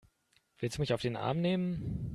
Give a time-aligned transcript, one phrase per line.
[0.57, 2.09] Willst du mich auf den Arm nehmen?